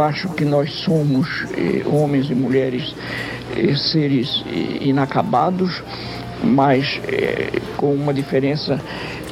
eu 0.00 0.04
acho 0.04 0.28
que 0.30 0.46
nós 0.46 0.72
somos, 0.72 1.44
eh, 1.54 1.82
homens 1.84 2.30
e 2.30 2.34
mulheres, 2.34 2.94
eh, 3.54 3.74
seres 3.76 4.42
inacabados, 4.80 5.82
mas 6.42 6.98
eh, 7.06 7.60
com 7.76 7.92
uma 7.92 8.14
diferença 8.14 8.80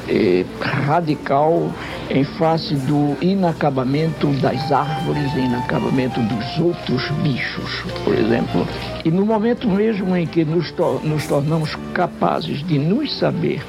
eh, 0.06 0.44
radical 0.60 1.72
em 2.10 2.22
face 2.22 2.74
do 2.74 3.16
inacabamento 3.22 4.26
das 4.42 4.70
árvores, 4.70 5.32
inacabamento 5.34 6.20
dos 6.20 6.58
outros 6.58 7.10
bichos, 7.22 7.82
por 8.04 8.14
exemplo. 8.14 8.68
E 9.06 9.10
no 9.10 9.24
momento 9.24 9.66
mesmo 9.70 10.14
em 10.14 10.26
que 10.26 10.44
nos, 10.44 10.70
to 10.72 11.00
nos 11.02 11.26
tornamos 11.26 11.74
capazes 11.94 12.62
de 12.66 12.78
nos 12.78 13.18
saber 13.18 13.62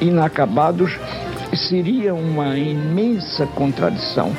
inacabados, 0.00 0.98
seria 1.54 2.12
uma 2.12 2.58
imensa 2.58 3.46
contradição 3.46 4.32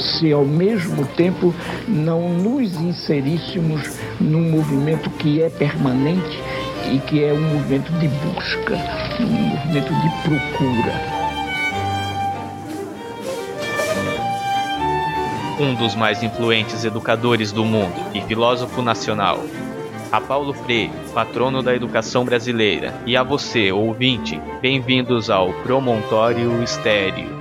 se 0.00 0.32
ao 0.32 0.44
mesmo 0.44 1.04
tempo 1.06 1.54
não 1.86 2.28
nos 2.30 2.74
inseríssemos 2.80 3.98
num 4.20 4.50
movimento 4.50 5.10
que 5.10 5.42
é 5.42 5.50
permanente 5.50 6.38
e 6.92 6.98
que 6.98 7.22
é 7.22 7.32
um 7.32 7.40
movimento 7.40 7.92
de 7.92 8.08
busca, 8.08 8.76
um 9.20 9.26
movimento 9.26 9.92
de 9.94 10.10
procura. 10.22 11.20
Um 15.60 15.74
dos 15.74 15.94
mais 15.94 16.22
influentes 16.22 16.84
educadores 16.84 17.52
do 17.52 17.64
mundo 17.64 17.94
e 18.14 18.22
filósofo 18.22 18.80
nacional, 18.80 19.44
a 20.10 20.20
Paulo 20.20 20.52
Freire, 20.52 20.90
patrono 21.14 21.62
da 21.62 21.74
educação 21.74 22.24
brasileira, 22.24 22.94
e 23.06 23.16
a 23.16 23.22
você, 23.22 23.70
ouvinte, 23.70 24.40
bem-vindos 24.60 25.30
ao 25.30 25.52
Promontório 25.62 26.62
Estéreo. 26.62 27.39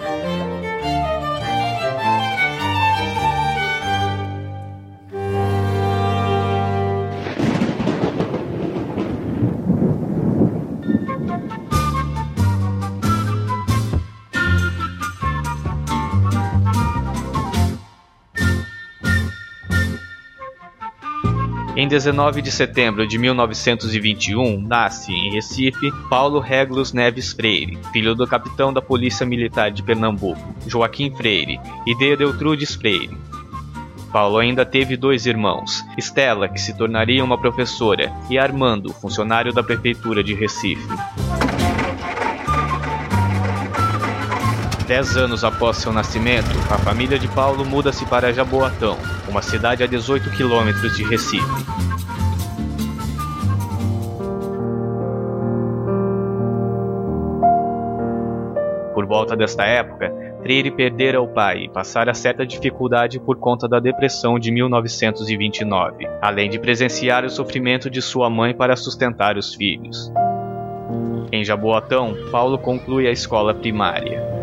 19 21.90 22.44
de 22.44 22.52
setembro 22.52 23.08
de 23.08 23.18
1921, 23.18 24.62
nasce, 24.62 25.12
em 25.12 25.34
Recife, 25.34 25.92
Paulo 26.08 26.40
Regulus 26.40 26.94
Neves 26.94 27.34
Freire, 27.34 27.80
filho 27.92 28.14
do 28.14 28.28
capitão 28.28 28.72
da 28.72 28.80
Polícia 28.80 29.26
Militar 29.26 29.72
de 29.72 29.82
Pernambuco, 29.82 30.40
Joaquim 30.68 31.14
Freire, 31.16 31.60
e 31.88 31.96
de 31.96 32.16
Deltrudes 32.16 32.76
Freire. 32.76 33.18
Paulo 34.14 34.38
ainda 34.38 34.64
teve 34.66 34.96
dois 34.96 35.26
irmãos, 35.26 35.84
Estela, 35.98 36.48
que 36.48 36.62
se 36.62 36.78
tornaria 36.78 37.24
uma 37.24 37.40
professora, 37.40 38.14
e 38.30 38.38
Armando, 38.38 38.94
funcionário 38.94 39.52
da 39.52 39.64
Prefeitura 39.64 40.24
de 40.24 40.36
Recife. 40.36 40.88
Dez 44.90 45.16
anos 45.16 45.44
após 45.44 45.78
seu 45.78 45.94
nascimento, 45.94 46.50
a 46.72 46.78
família 46.80 47.20
de 47.20 47.28
Paulo 47.28 47.64
muda-se 47.64 48.06
para 48.08 48.34
Jaboatão, 48.34 48.98
uma 49.28 49.42
cidade 49.42 49.84
a 49.84 49.86
18 49.86 50.32
quilômetros 50.32 50.98
de 50.98 51.04
Recife. 51.04 51.79
Volta 59.30 59.36
desta 59.36 59.64
época, 59.64 60.12
Freire 60.42 60.72
perdera 60.72 61.22
o 61.22 61.28
pai 61.28 61.66
e 61.66 61.70
passara 61.70 62.14
certa 62.14 62.46
dificuldade 62.46 63.20
por 63.20 63.38
conta 63.38 63.68
da 63.68 63.80
depressão 63.80 64.40
de 64.40 64.52
1929, 64.52 66.08
além 66.22 66.50
de 66.50 66.58
presenciar 66.58 67.26
o 67.26 67.30
sofrimento 67.30 67.90
de 67.90 68.02
sua 68.02 68.30
mãe 68.30 68.54
para 68.54 68.76
sustentar 68.76 69.38
os 69.38 69.54
filhos. 69.54 70.12
Em 71.32 71.44
Jaboatão, 71.44 72.16
Paulo 72.32 72.58
conclui 72.58 73.08
a 73.08 73.12
escola 73.12 73.54
primária. 73.54 74.39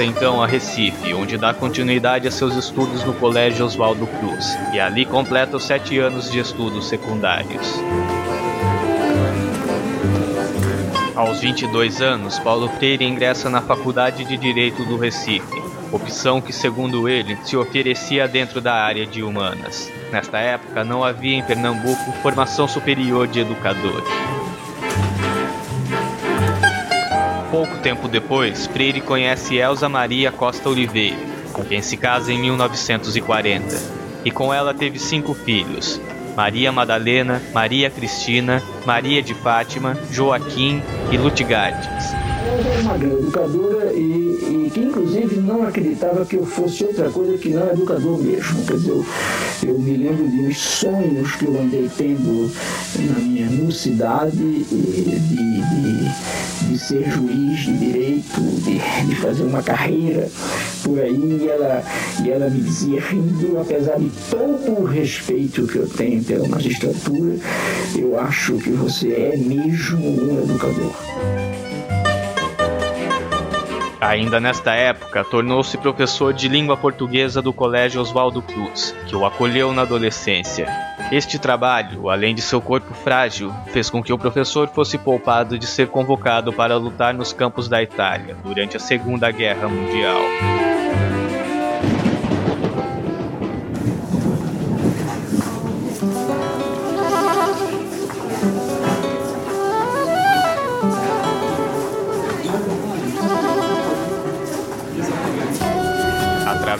Volta 0.00 0.02
então 0.02 0.42
a 0.42 0.46
Recife, 0.46 1.14
onde 1.14 1.38
dá 1.38 1.54
continuidade 1.54 2.26
a 2.26 2.30
seus 2.30 2.56
estudos 2.56 3.04
no 3.04 3.14
Colégio 3.14 3.64
Oswaldo 3.64 4.06
Cruz, 4.06 4.58
e 4.72 4.80
ali 4.80 5.04
completa 5.04 5.56
os 5.56 5.64
sete 5.64 5.98
anos 5.98 6.30
de 6.30 6.40
estudos 6.40 6.88
secundários. 6.88 7.80
Aos 11.14 11.40
22 11.40 12.00
anos, 12.00 12.38
Paulo 12.38 12.68
Freire 12.68 13.04
ingressa 13.04 13.48
na 13.48 13.60
Faculdade 13.60 14.24
de 14.24 14.36
Direito 14.36 14.84
do 14.84 14.96
Recife, 14.96 15.69
opção 15.92 16.40
que, 16.40 16.52
segundo 16.52 17.08
ele, 17.08 17.36
se 17.44 17.56
oferecia 17.56 18.28
dentro 18.28 18.60
da 18.60 18.74
área 18.74 19.06
de 19.06 19.22
humanas. 19.22 19.90
Nesta 20.12 20.38
época, 20.38 20.84
não 20.84 21.04
havia 21.04 21.36
em 21.36 21.42
Pernambuco 21.42 22.12
formação 22.22 22.66
superior 22.66 23.26
de 23.26 23.40
educador. 23.40 24.02
Pouco 27.50 27.78
tempo 27.78 28.06
depois, 28.06 28.66
Freire 28.68 29.00
conhece 29.00 29.56
Elza 29.56 29.88
Maria 29.88 30.30
Costa 30.30 30.68
Oliveira, 30.68 31.18
com 31.52 31.64
quem 31.64 31.82
se 31.82 31.96
casa 31.96 32.32
em 32.32 32.38
1940, 32.38 33.76
e 34.24 34.30
com 34.30 34.54
ela 34.54 34.72
teve 34.72 35.00
cinco 35.00 35.34
filhos: 35.34 36.00
Maria 36.36 36.70
Madalena, 36.70 37.42
Maria 37.52 37.90
Cristina, 37.90 38.62
Maria 38.86 39.20
de 39.20 39.34
Fátima, 39.34 39.98
Joaquim 40.12 40.80
e 41.10 41.16
Lutigardes. 41.16 41.99
Era 42.40 42.82
uma 42.82 42.96
grande 42.96 43.22
educadora 43.22 43.92
e, 43.92 43.98
e, 43.98 44.70
que 44.72 44.80
inclusive 44.80 45.40
não 45.40 45.66
acreditava 45.66 46.24
que 46.24 46.36
eu 46.36 46.46
fosse 46.46 46.84
outra 46.84 47.10
coisa 47.10 47.36
que 47.36 47.50
não 47.50 47.70
educador 47.70 48.18
mesmo. 48.18 48.64
Quer 48.64 48.74
dizer, 48.74 48.90
eu, 48.90 49.04
eu 49.66 49.78
me 49.78 49.96
lembro 49.96 50.28
de 50.28 50.54
sonhos 50.54 51.34
que 51.36 51.44
eu 51.44 51.60
andei 51.60 51.90
tendo 51.96 52.50
na 52.98 53.20
minha 53.20 53.50
mocidade 53.50 54.36
de, 54.36 54.64
de, 54.64 56.68
de 56.68 56.78
ser 56.78 57.10
juiz 57.10 57.60
de 57.60 57.78
direito, 57.78 58.40
de, 58.40 59.06
de 59.06 59.14
fazer 59.16 59.42
uma 59.42 59.62
carreira 59.62 60.28
por 60.82 60.98
aí, 60.98 61.12
e 61.12 61.48
ela, 61.48 61.84
e 62.24 62.30
ela 62.30 62.48
me 62.48 62.60
dizia 62.60 63.00
rindo, 63.00 63.58
apesar 63.60 63.98
de 63.98 64.10
todo 64.30 64.80
o 64.80 64.84
respeito 64.84 65.66
que 65.66 65.76
eu 65.76 65.88
tenho 65.88 66.22
pela 66.24 66.48
magistratura, 66.48 67.36
eu 67.96 68.18
acho 68.18 68.54
que 68.54 68.70
você 68.70 69.12
é 69.12 69.36
mesmo 69.36 69.98
um 69.98 70.42
educador. 70.42 70.92
Ainda 74.00 74.40
nesta 74.40 74.72
época, 74.72 75.22
tornou-se 75.22 75.76
professor 75.76 76.32
de 76.32 76.48
língua 76.48 76.74
portuguesa 76.74 77.42
do 77.42 77.52
Colégio 77.52 78.00
Oswaldo 78.00 78.40
Cruz, 78.40 78.94
que 79.06 79.14
o 79.14 79.26
acolheu 79.26 79.72
na 79.72 79.82
adolescência. 79.82 80.66
Este 81.12 81.38
trabalho, 81.38 82.08
além 82.08 82.34
de 82.34 82.40
seu 82.40 82.62
corpo 82.62 82.94
frágil, 82.94 83.52
fez 83.72 83.90
com 83.90 84.02
que 84.02 84.12
o 84.12 84.18
professor 84.18 84.68
fosse 84.68 84.96
poupado 84.96 85.58
de 85.58 85.66
ser 85.66 85.88
convocado 85.88 86.50
para 86.50 86.76
lutar 86.76 87.12
nos 87.12 87.32
campos 87.32 87.68
da 87.68 87.82
Itália 87.82 88.36
durante 88.42 88.76
a 88.76 88.80
Segunda 88.80 89.30
Guerra 89.30 89.68
Mundial. 89.68 90.69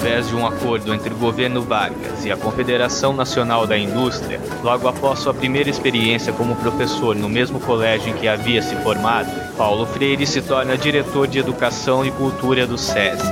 Através 0.00 0.28
de 0.28 0.34
um 0.34 0.46
acordo 0.46 0.94
entre 0.94 1.12
o 1.12 1.16
governo 1.18 1.60
Vargas 1.60 2.24
e 2.24 2.32
a 2.32 2.36
Confederação 2.36 3.12
Nacional 3.12 3.66
da 3.66 3.76
Indústria, 3.76 4.40
logo 4.62 4.88
após 4.88 5.18
sua 5.18 5.34
primeira 5.34 5.68
experiência 5.68 6.32
como 6.32 6.56
professor 6.56 7.14
no 7.14 7.28
mesmo 7.28 7.60
colégio 7.60 8.08
em 8.08 8.14
que 8.16 8.26
havia 8.26 8.62
se 8.62 8.74
formado, 8.76 9.30
Paulo 9.58 9.84
Freire 9.84 10.26
se 10.26 10.40
torna 10.40 10.78
diretor 10.78 11.26
de 11.26 11.38
Educação 11.38 12.02
e 12.02 12.10
Cultura 12.10 12.66
do 12.66 12.78
SESI. 12.78 13.28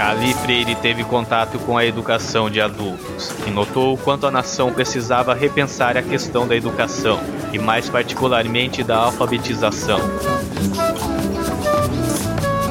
Ali 0.00 0.34
Freire 0.34 0.74
teve 0.74 1.04
contato 1.04 1.56
com 1.60 1.78
a 1.78 1.86
educação 1.86 2.50
de 2.50 2.60
adultos 2.60 3.32
e 3.46 3.50
notou 3.50 3.94
o 3.94 3.96
quanto 3.96 4.26
a 4.26 4.30
nação 4.30 4.72
precisava 4.72 5.34
repensar 5.34 5.96
a 5.96 6.02
questão 6.02 6.48
da 6.48 6.56
educação 6.56 7.20
e 7.52 7.60
mais 7.60 7.88
particularmente 7.88 8.82
da 8.82 8.96
alfabetização. 8.96 10.00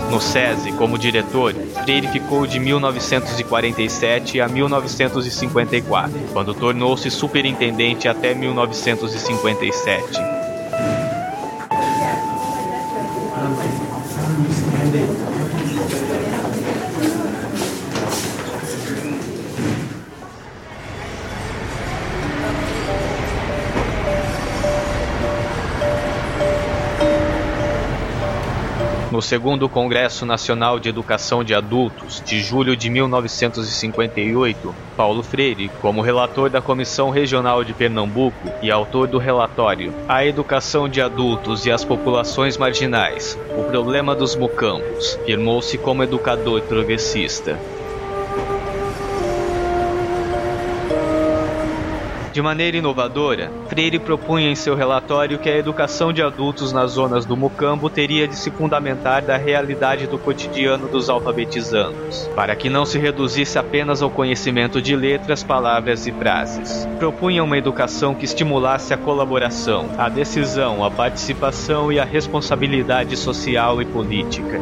No 0.10 0.22
SESI, 0.22 0.72
como 0.74 0.98
diretor, 0.98 1.54
Freire 1.84 2.08
ficou 2.08 2.48
de 2.48 2.60
1947 2.60 4.40
a 4.40 4.48
1954, 4.48 6.14
quando 6.32 6.54
tornou-se 6.54 7.12
superintendente 7.12 8.08
até 8.08 8.34
1957. 8.34 10.37
Segundo 29.28 29.68
Congresso 29.68 30.26
Nacional 30.26 30.80
de 30.80 30.88
Educação 30.88 31.44
de 31.44 31.54
Adultos, 31.54 32.24
de 32.26 32.40
julho 32.40 32.78
de 32.78 32.90
1958, 32.90 34.74
Paulo 34.96 35.22
Freire, 35.22 35.68
como 35.82 36.02
relator 36.02 36.50
da 36.50 36.62
Comissão 36.62 37.10
Regional 37.10 37.62
de 37.62 37.74
Pernambuco 37.74 38.50
e 38.62 38.72
autor 38.72 39.06
do 39.06 39.18
relatório 39.18 39.94
A 40.08 40.26
Educação 40.26 40.88
de 40.88 41.02
Adultos 41.02 41.66
e 41.66 41.72
as 41.72 41.84
Populações 41.84 42.58
Marginais, 42.58 43.38
o 43.58 43.64
Problema 43.66 44.16
dos 44.16 44.34
Mucambos, 44.34 45.20
firmou-se 45.26 45.78
como 45.78 46.04
educador 46.04 46.62
progressista. 46.62 47.60
De 52.38 52.42
maneira 52.44 52.78
inovadora, 52.78 53.52
Freire 53.68 53.98
propunha 53.98 54.52
em 54.52 54.54
seu 54.54 54.76
relatório 54.76 55.40
que 55.40 55.50
a 55.50 55.58
educação 55.58 56.14
de 56.14 56.22
adultos 56.22 56.72
nas 56.72 56.92
zonas 56.92 57.26
do 57.26 57.36
Mucambo 57.36 57.90
teria 57.90 58.28
de 58.28 58.36
se 58.36 58.52
fundamentar 58.52 59.24
da 59.24 59.38
realidade 59.38 60.06
do 60.06 60.20
cotidiano 60.20 60.88
dos 60.88 61.10
alfabetizandos, 61.10 62.30
para 62.36 62.56
que 62.56 62.70
não 62.70 62.86
se 62.86 63.00
reduzisse 63.00 63.58
apenas 63.58 64.04
ao 64.04 64.12
conhecimento 64.12 64.80
de 64.80 64.96
letras, 64.96 65.42
palavras 65.42 66.06
e 66.06 66.12
frases. 66.12 66.88
Propunha 67.00 67.44
uma 67.44 67.58
educação 67.58 68.14
que 68.14 68.26
estimulasse 68.26 68.94
a 68.94 68.98
colaboração, 68.98 69.90
a 69.98 70.08
decisão, 70.08 70.86
a 70.86 70.92
participação 70.92 71.92
e 71.92 72.00
a 72.00 72.06
responsabilidade 72.06 73.18
social 73.18 73.82
e 73.82 73.86
política. 73.86 74.62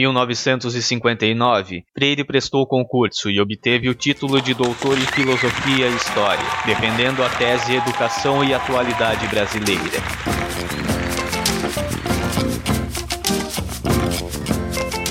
1959, 0.00 1.84
Freire 1.94 2.24
prestou 2.24 2.66
concurso 2.66 3.28
e 3.28 3.38
obteve 3.38 3.88
o 3.88 3.94
título 3.94 4.40
de 4.40 4.54
doutor 4.54 4.96
em 4.96 5.06
Filosofia 5.06 5.88
e 5.88 5.94
História, 5.94 6.44
defendendo 6.64 7.22
a 7.22 7.28
tese 7.28 7.74
Educação 7.74 8.42
e 8.42 8.54
Atualidade 8.54 9.26
Brasileira. 9.28 10.00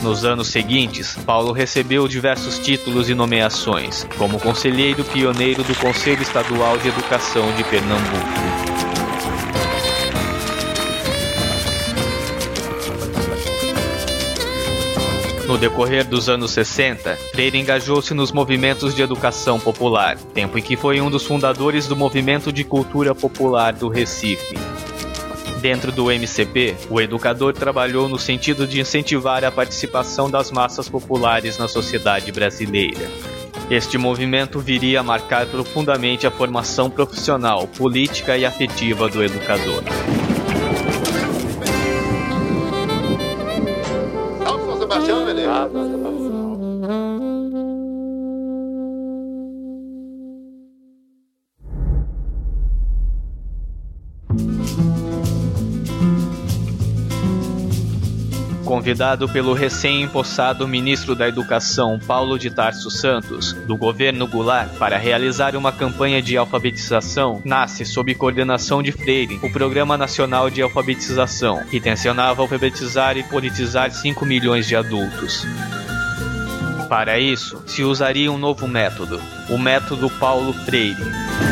Nos 0.01 0.25
anos 0.25 0.47
seguintes, 0.47 1.15
Paulo 1.25 1.51
recebeu 1.51 2.07
diversos 2.07 2.57
títulos 2.57 3.09
e 3.09 3.13
nomeações, 3.13 4.07
como 4.18 4.39
conselheiro 4.39 5.03
pioneiro 5.03 5.63
do 5.63 5.75
Conselho 5.75 6.21
Estadual 6.21 6.77
de 6.77 6.88
Educação 6.88 7.51
de 7.56 7.63
Pernambuco. 7.65 8.69
No 15.50 15.57
decorrer 15.57 16.06
dos 16.06 16.30
anos 16.30 16.51
60, 16.51 17.16
Freire 17.31 17.57
engajou-se 17.57 18.13
nos 18.13 18.31
movimentos 18.31 18.94
de 18.94 19.01
educação 19.01 19.60
popular, 19.60 20.16
tempo 20.16 20.60
em 20.60 20.62
que 20.62 20.75
foi 20.75 21.01
um 21.01 21.10
dos 21.10 21.25
fundadores 21.25 21.88
do 21.88 21.96
movimento 21.96 22.54
de 22.54 22.63
cultura 22.63 23.16
popular 23.16 23.74
do 23.74 23.90
Recife. 23.90 24.56
Dentro 25.60 25.92
do 25.92 26.12
MCP, 26.12 26.75
o 26.88 27.01
educador 27.01 27.54
trabalhou 27.54 28.07
no 28.07 28.19
sentido 28.19 28.68
de 28.68 28.80
incentivar 28.80 29.44
a 29.44 29.51
participação 29.51 30.30
das 30.30 30.51
massas 30.51 30.88
populares 30.88 31.57
na 31.57 31.68
sociedade 31.68 32.31
brasileira. 32.31 33.10
Este 33.72 33.98
movimento 33.98 34.60
viria 34.60 35.00
a 35.00 35.04
marcar 35.04 35.48
profundamente 35.48 36.28
a 36.28 36.31
formação 36.31 36.92
profissional, 36.92 37.68
política 37.69 38.38
e 38.38 38.46
afetiva 38.46 39.10
do 39.10 39.24
educador. 39.24 39.84
Convidado 58.69 59.27
pelo 59.27 59.53
recém-empossado 59.53 60.67
ministro 60.67 61.15
da 61.15 61.27
Educação 61.27 61.99
Paulo 61.99 62.37
de 62.37 62.51
Tarso 62.51 62.91
Santos, 62.91 63.53
do 63.65 63.75
governo 63.75 64.27
Goulart, 64.27 64.69
para 64.77 64.95
realizar 64.95 65.55
uma 65.55 65.71
campanha 65.71 66.21
de 66.21 66.37
alfabetização, 66.37 67.41
nasce, 67.43 67.83
sob 67.83 68.13
coordenação 68.13 68.83
de 68.83 68.91
Freire, 68.91 69.39
o 69.41 69.51
Programa 69.51 69.97
Nacional 69.97 70.51
de 70.51 70.61
Alfabetização, 70.61 71.65
que 71.65 71.79
tensionava 71.79 72.43
alfabetizar 72.43 73.17
e 73.17 73.23
politizar 73.23 73.91
5 73.91 74.23
milhões 74.23 74.67
de 74.67 74.75
adultos. 74.75 75.47
Para 76.87 77.19
isso, 77.19 77.63
se 77.65 77.83
usaria 77.83 78.31
um 78.31 78.37
novo 78.37 78.67
método, 78.67 79.19
o 79.49 79.57
método 79.57 80.11
Paulo 80.11 80.53
Freire. 80.53 81.49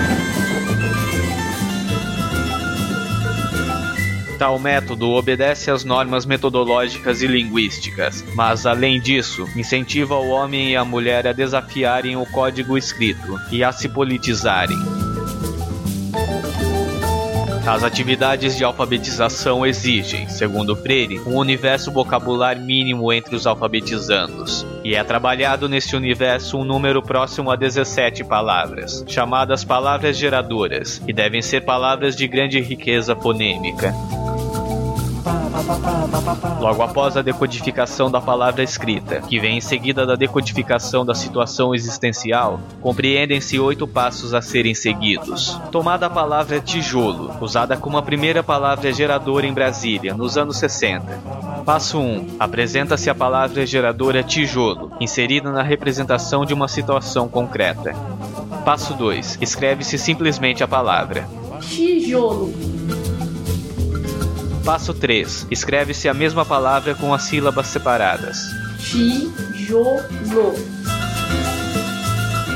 Tal 4.38 4.60
método 4.60 5.10
obedece 5.10 5.72
às 5.72 5.84
normas 5.84 6.26
metodológicas 6.26 7.24
e 7.24 7.28
linguísticas, 7.28 8.24
mas, 8.36 8.68
além 8.68 9.02
disso, 9.02 9.48
incentiva 9.56 10.16
o 10.16 10.30
homem 10.30 10.72
e 10.72 10.76
a 10.76 10.86
mulher 10.86 11.26
a 11.26 11.34
desafiarem 11.34 12.16
o 12.16 12.26
código 12.28 12.78
escrito 12.78 13.40
e 13.52 13.64
a 13.64 13.72
se 13.72 13.90
politizarem. 13.90 14.78
As 17.68 17.84
atividades 17.84 18.56
de 18.56 18.64
alfabetização 18.64 19.66
exigem, 19.66 20.30
segundo 20.30 20.74
Freire, 20.74 21.20
um 21.26 21.36
universo 21.36 21.92
vocabular 21.92 22.58
mínimo 22.58 23.12
entre 23.12 23.36
os 23.36 23.46
alfabetizandos, 23.46 24.66
e 24.86 24.96
é 24.96 25.04
trabalhado 25.04 25.68
neste 25.68 25.94
universo 25.94 26.58
um 26.58 26.64
número 26.64 27.02
próximo 27.02 27.52
a 27.52 27.58
17 27.58 28.24
palavras, 28.24 29.04
chamadas 29.06 29.66
palavras 29.66 30.16
geradoras, 30.16 31.00
que 31.00 31.12
devem 31.12 31.42
ser 31.42 31.66
palavras 31.66 32.16
de 32.16 32.26
grande 32.26 32.62
riqueza 32.62 33.14
fonêmica. 33.18 33.94
Logo 36.60 36.82
após 36.82 37.18
a 37.18 37.22
decodificação 37.22 38.10
da 38.10 38.20
palavra 38.20 38.64
escrita, 38.64 39.22
que 39.22 39.40
vem 39.40 39.58
em 39.58 39.62
seguida 39.62 40.06
da 40.06 40.16
decodificação 40.16 41.06
da 41.06 41.14
situação 41.14 41.74
existencial, 41.74 42.60
compreendem-se 42.82 43.60
oito 43.60 43.88
passos 43.88 44.34
a 44.34 44.42
serem 44.42 44.74
seguidos. 44.74 45.60
Tomada 45.72 46.08
a 46.08 46.10
palavra 46.10 46.60
tijolo, 46.60 47.34
usada 47.42 47.78
como 47.78 47.98
a 47.98 48.02
primeira 48.02 48.44
palavra 48.44 48.92
geradora 48.92 49.46
em 49.46 49.54
Brasília, 49.54 50.14
nos 50.14 50.38
anos 50.38 50.58
60. 50.58 51.06
Passo 51.66 52.00
1. 52.00 52.38
Apresenta-se 52.40 53.10
a 53.10 53.16
palavra 53.16 53.66
geradora 53.66 54.24
tijolo, 54.24 54.92
inserida 55.00 55.52
na 55.52 55.62
representação 55.62 56.46
de 56.46 56.54
uma 56.54 56.68
situação 56.68 57.28
concreta. 57.28 57.94
Passo 58.64 58.94
2. 58.94 59.40
Escreve-se 59.42 59.98
simplesmente 59.98 60.64
a 60.64 60.68
palavra 60.68 61.28
tijolo. 61.62 62.77
Passo 64.68 64.94
3. 64.94 65.48
Escreve-se 65.50 66.10
a 66.10 66.14
mesma 66.14 66.44
palavra 66.44 66.94
com 66.94 67.14
as 67.14 67.24
sílabas 67.24 67.68
separadas. 67.68 68.38
Tijolo. 68.78 70.54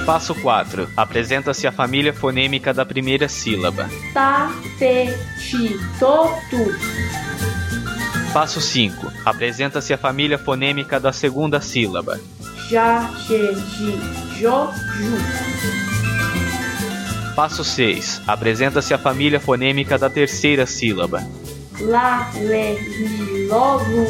Passo 0.05 0.35
4. 0.35 0.89
Apresenta-se 0.97 1.65
a 1.65 1.71
família 1.71 2.13
fonêmica 2.13 2.73
da 2.73 2.85
primeira 2.85 3.29
sílaba. 3.29 3.89
Ta, 4.13 4.51
te, 4.77 5.17
ti, 5.39 5.79
to, 5.97 6.27
tu. 6.49 6.57
Passo 8.33 8.59
5. 8.59 9.09
Apresenta-se 9.23 9.93
a 9.93 9.97
família 9.97 10.37
fonêmica 10.37 10.99
da 10.99 11.13
segunda 11.13 11.61
sílaba. 11.61 12.19
Já, 12.69 13.09
je, 13.25 13.53
ji, 13.53 13.97
jo, 14.37 14.69
ju. 14.97 15.17
Passo 17.37 17.63
6. 17.63 18.23
Apresenta-se 18.27 18.93
a 18.93 18.97
família 18.97 19.39
fonêmica 19.39 19.97
da 19.97 20.09
terceira 20.09 20.65
sílaba. 20.65 21.25
Lá, 21.81 22.29
le, 22.35 22.73
li, 22.79 23.47
lo, 23.47 23.77
lu. 23.83 24.05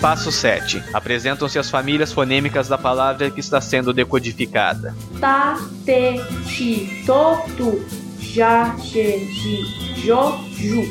Passo 0.00 0.30
7. 0.30 0.82
Apresentam-se 0.92 1.58
as 1.58 1.70
famílias 1.70 2.12
fonêmicas 2.12 2.68
da 2.68 2.76
palavra 2.76 3.30
que 3.30 3.40
está 3.40 3.60
sendo 3.60 3.92
decodificada. 3.92 4.94
Ta, 5.20 5.58
te, 5.84 6.20
ti, 6.46 7.02
to, 7.06 7.38
tu. 7.56 7.84
Já, 8.20 8.74
je, 8.82 9.18
ji, 9.32 10.04
jo, 10.04 10.38
ju. 10.50 10.90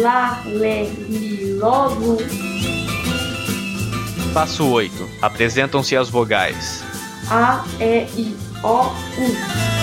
Lá, 0.00 0.42
le, 0.46 0.84
li, 1.08 1.54
lo, 1.58 1.94
lu. 1.94 2.18
Passo 4.34 4.64
8. 4.66 4.92
Apresentam-se 5.20 5.96
as 5.96 6.08
vogais. 6.08 6.82
A, 7.30 7.64
E, 7.80 8.06
I, 8.16 8.36
O, 8.62 8.86
U. 9.18 9.81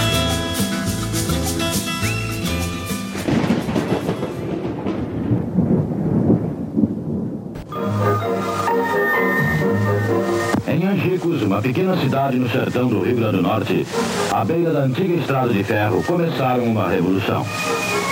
Angicos, 10.89 11.43
uma 11.43 11.62
pequena 11.62 11.96
cidade 11.98 12.39
no 12.39 12.50
sertão 12.50 12.88
do 12.88 13.01
Rio 13.01 13.17
Grande 13.17 13.38
do 13.38 13.43
Norte, 13.43 13.86
à 14.31 14.43
beira 14.43 14.72
da 14.72 14.79
antiga 14.79 15.13
estrada 15.13 15.53
de 15.53 15.63
ferro, 15.63 16.01
começaram 16.01 16.63
uma 16.63 16.89
revolução. 16.89 17.46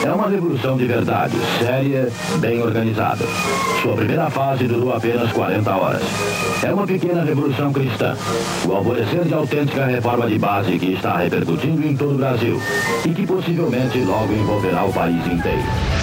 É 0.06 0.12
uma 0.12 0.30
revolução 0.30 0.78
de 0.78 0.86
verdade, 0.86 1.36
séria, 1.58 2.08
bem 2.40 2.62
organizada. 2.62 3.26
Sua 3.82 3.96
primeira 3.96 4.30
fase 4.30 4.68
durou 4.68 4.94
apenas 4.94 5.32
40 5.32 5.76
horas. 5.76 6.04
É 6.64 6.72
uma 6.72 6.86
pequena 6.86 7.24
revolução 7.24 7.74
cristã, 7.74 8.16
o 8.68 8.72
alvorecer 8.72 9.24
de 9.24 9.34
autêntica 9.34 9.86
reforma 9.86 10.28
de 10.28 10.38
base 10.38 10.78
que 10.78 10.94
está 10.94 11.18
repercutindo 11.18 11.84
em 11.84 11.96
todo 11.96 12.14
o 12.14 12.18
Brasil 12.20 12.62
e 13.04 13.10
que 13.10 13.26
possivelmente 13.26 13.98
logo 14.02 14.32
envolverá 14.34 14.86
o 14.86 14.94
país 14.94 15.26
inteiro. 15.26 15.97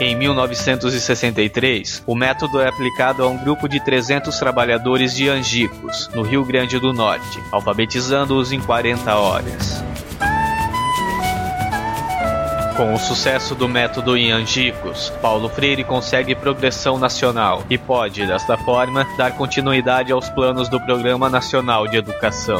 Em 0.00 0.16
1963, 0.16 2.02
o 2.04 2.16
método 2.16 2.60
é 2.60 2.68
aplicado 2.68 3.22
a 3.22 3.28
um 3.28 3.38
grupo 3.38 3.68
de 3.68 3.78
300 3.84 4.36
trabalhadores 4.36 5.14
de 5.14 5.28
Angicos, 5.28 6.10
no 6.12 6.22
Rio 6.22 6.44
Grande 6.44 6.80
do 6.80 6.92
Norte, 6.92 7.40
alfabetizando-os 7.52 8.50
em 8.50 8.60
40 8.60 9.14
horas. 9.14 9.84
Com 12.76 12.92
o 12.92 12.98
sucesso 12.98 13.54
do 13.54 13.68
método 13.68 14.16
em 14.16 14.32
Angicos, 14.32 15.10
Paulo 15.22 15.48
Freire 15.48 15.84
consegue 15.84 16.34
progressão 16.34 16.98
nacional 16.98 17.62
e 17.70 17.78
pode, 17.78 18.26
desta 18.26 18.56
forma, 18.56 19.06
dar 19.16 19.36
continuidade 19.36 20.10
aos 20.10 20.28
planos 20.28 20.68
do 20.68 20.80
Programa 20.80 21.30
Nacional 21.30 21.86
de 21.86 21.96
Educação. 21.98 22.58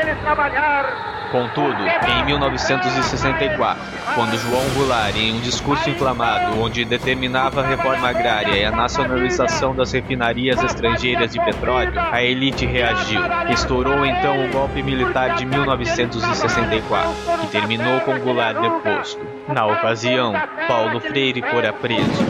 Eles 0.00 0.18
trabalhar. 0.20 1.10
Contudo, 1.30 1.76
em 2.08 2.24
1964, 2.24 3.80
quando 4.16 4.36
João 4.36 4.68
Goulart, 4.74 5.14
em 5.14 5.34
um 5.34 5.40
discurso 5.40 5.88
inflamado 5.88 6.60
onde 6.60 6.84
determinava 6.84 7.60
a 7.60 7.66
reforma 7.66 8.08
agrária 8.08 8.56
e 8.56 8.64
a 8.64 8.72
nacionalização 8.72 9.74
das 9.74 9.92
refinarias 9.92 10.60
estrangeiras 10.62 11.30
de 11.30 11.40
petróleo, 11.44 11.92
a 11.96 12.20
elite 12.20 12.66
reagiu. 12.66 13.20
Estourou 13.48 14.04
então 14.04 14.44
o 14.44 14.48
golpe 14.48 14.82
militar 14.82 15.36
de 15.36 15.46
1964, 15.46 17.12
que 17.42 17.46
terminou 17.46 18.00
com 18.00 18.18
Goulart 18.18 18.60
deposto. 18.60 19.24
Na 19.46 19.66
ocasião, 19.66 20.34
Paulo 20.66 20.98
Freire 20.98 21.42
fora 21.42 21.72
preso. 21.72 22.26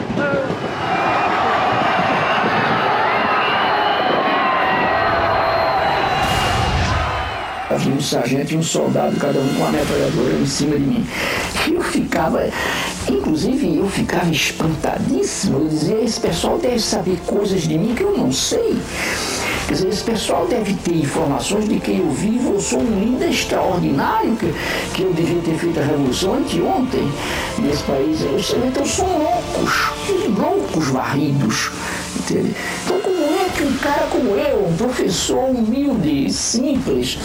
Um 7.75 8.01
sargento 8.01 8.53
e 8.53 8.57
um 8.57 8.63
soldado, 8.63 9.15
cada 9.17 9.39
um 9.39 9.47
com 9.53 9.61
uma 9.61 9.71
metralhadora 9.71 10.33
em 10.41 10.45
cima 10.45 10.75
de 10.75 10.83
mim. 10.83 11.07
E 11.67 11.73
eu 11.73 11.81
ficava, 11.81 12.49
inclusive 13.09 13.77
eu 13.77 13.87
ficava 13.89 14.29
espantadíssimo. 14.29 15.59
Eu 15.59 15.67
dizia, 15.67 16.01
esse 16.01 16.19
pessoal 16.19 16.57
deve 16.57 16.79
saber 16.79 17.17
coisas 17.25 17.63
de 17.63 17.77
mim 17.77 17.95
que 17.95 18.03
eu 18.03 18.17
não 18.17 18.31
sei. 18.31 18.77
Quer 19.67 19.75
dizer, 19.75 19.89
esse 19.89 20.03
pessoal 20.03 20.45
deve 20.47 20.73
ter 20.73 20.95
informações 20.95 21.69
de 21.69 21.79
que 21.79 21.91
eu 21.91 22.09
vivo, 22.11 22.55
eu 22.55 22.59
sou 22.59 22.79
um 22.81 22.99
líder 22.99 23.29
extraordinário, 23.29 24.35
que, 24.35 24.53
que 24.93 25.03
eu 25.03 25.13
devia 25.13 25.41
ter 25.41 25.57
feito 25.57 25.79
a 25.79 25.83
revolução 25.83 26.35
anteontem 26.35 27.09
nesse 27.57 27.83
país. 27.83 28.21
Eu, 28.21 28.67
então 28.67 28.85
são 28.85 29.07
loucos, 29.07 29.91
loucos 30.37 30.87
varridos. 30.89 31.71
Entende? 32.19 32.53
Então 32.83 33.00
um 33.63 33.77
cara 33.77 34.07
como 34.07 34.35
eu, 34.35 34.67
um 34.67 34.75
professor 34.75 35.49
humilde, 35.49 36.31
simples, 36.31 37.17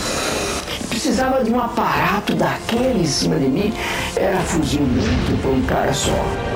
precisava 0.88 1.42
de 1.42 1.50
um 1.50 1.60
aparato 1.60 2.34
daquele 2.34 3.00
em 3.00 3.06
cima 3.06 3.36
de 3.36 3.46
mim? 3.46 3.72
Era 4.16 4.38
fuzilmente 4.40 5.32
para 5.40 5.50
um 5.50 5.62
cara 5.62 5.92
só. 5.92 6.55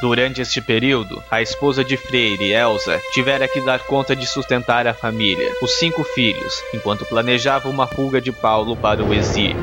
Durante 0.00 0.42
este 0.42 0.60
período, 0.60 1.22
a 1.30 1.40
esposa 1.40 1.82
de 1.82 1.96
Freire, 1.96 2.52
Elsa, 2.52 3.00
tivera 3.14 3.48
que 3.48 3.62
dar 3.62 3.80
conta 3.80 4.14
de 4.14 4.26
sustentar 4.26 4.86
a 4.86 4.92
família, 4.92 5.50
os 5.62 5.72
cinco 5.78 6.04
filhos, 6.04 6.62
enquanto 6.74 7.06
planejava 7.06 7.70
uma 7.70 7.86
fuga 7.86 8.20
de 8.20 8.30
Paulo 8.30 8.76
para 8.76 9.02
o 9.02 9.14
exílio. 9.14 9.56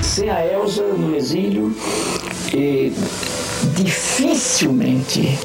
Sem 0.00 0.30
a 0.30 0.44
Elsa 0.46 0.84
no 0.84 1.14
exílio, 1.14 1.76
eh, 2.54 2.90
dificilmente 3.76 5.38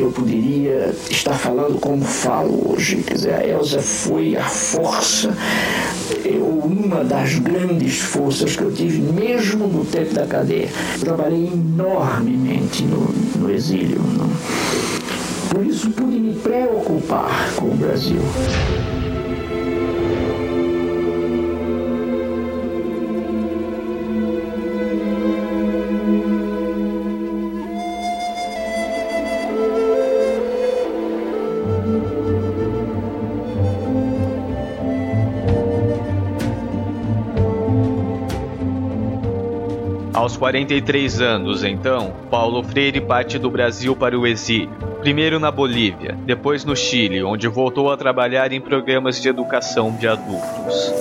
eu 0.00 0.10
poderia 0.10 0.94
estar 1.10 1.34
falando 1.34 1.78
como 1.78 2.02
falo 2.04 2.72
hoje. 2.72 3.02
Quer 3.02 3.14
dizer, 3.14 3.34
a 3.34 3.46
Elsa 3.46 3.80
foi 3.80 4.36
a 4.36 4.44
força, 4.44 5.36
eu, 6.24 6.44
uma 6.44 7.04
das 7.04 7.38
grandes 7.38 7.98
forças 8.00 8.56
que 8.56 8.62
eu 8.62 8.72
tive, 8.72 9.00
mesmo 9.00 9.66
no 9.66 9.84
tempo 9.84 10.14
da 10.14 10.26
cadeia. 10.26 10.68
Trabalhei 11.00 11.50
enormemente 11.52 12.84
no, 12.84 13.12
no 13.38 13.50
exílio. 13.50 14.00
Não? 14.00 14.30
Por 15.50 15.66
isso 15.66 15.90
pude 15.90 16.18
me 16.18 16.34
preocupar 16.34 17.52
com 17.56 17.66
o 17.66 17.74
Brasil. 17.76 18.22
Aos 40.22 40.36
43 40.36 41.20
anos, 41.20 41.64
então, 41.64 42.14
Paulo 42.30 42.62
Freire 42.62 43.00
parte 43.00 43.40
do 43.40 43.50
Brasil 43.50 43.96
para 43.96 44.16
o 44.16 44.24
exílio. 44.24 44.70
Primeiro 45.00 45.40
na 45.40 45.50
Bolívia, 45.50 46.16
depois 46.24 46.64
no 46.64 46.76
Chile, 46.76 47.24
onde 47.24 47.48
voltou 47.48 47.90
a 47.90 47.96
trabalhar 47.96 48.52
em 48.52 48.60
programas 48.60 49.20
de 49.20 49.28
educação 49.28 49.90
de 49.90 50.06
adultos. 50.06 50.94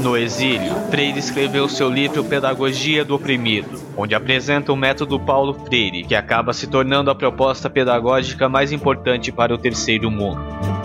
No 0.00 0.16
exílio, 0.16 0.74
Freire 0.88 1.18
escreveu 1.18 1.68
seu 1.68 1.90
livro 1.90 2.22
Pedagogia 2.22 3.04
do 3.04 3.16
Oprimido, 3.16 3.70
onde 3.96 4.14
apresenta 4.14 4.72
o 4.72 4.76
método 4.76 5.18
Paulo 5.18 5.52
Freire, 5.66 6.04
que 6.04 6.14
acaba 6.14 6.52
se 6.52 6.68
tornando 6.68 7.10
a 7.10 7.14
proposta 7.14 7.68
pedagógica 7.68 8.48
mais 8.48 8.70
importante 8.70 9.32
para 9.32 9.52
o 9.52 9.58
terceiro 9.58 10.12
mundo. 10.12 10.81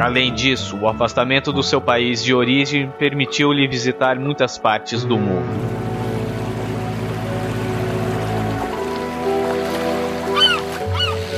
Além 0.00 0.32
disso, 0.32 0.78
o 0.78 0.88
afastamento 0.88 1.52
do 1.52 1.62
seu 1.62 1.78
país 1.78 2.24
de 2.24 2.32
origem 2.32 2.90
permitiu-lhe 2.98 3.68
visitar 3.68 4.18
muitas 4.18 4.56
partes 4.56 5.04
do 5.04 5.18
mundo. 5.18 5.46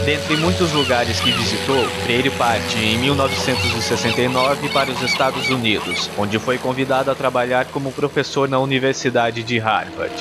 Dentre 0.06 0.36
muitos 0.36 0.72
lugares 0.72 1.18
que 1.18 1.32
visitou, 1.32 1.84
Freire 2.04 2.30
parte 2.30 2.78
em 2.78 2.98
1969 2.98 4.68
para 4.68 4.92
os 4.92 5.02
Estados 5.02 5.50
Unidos, 5.50 6.08
onde 6.16 6.38
foi 6.38 6.56
convidado 6.56 7.10
a 7.10 7.16
trabalhar 7.16 7.64
como 7.66 7.90
professor 7.90 8.48
na 8.48 8.60
Universidade 8.60 9.42
de 9.42 9.58
Harvard. 9.58 10.14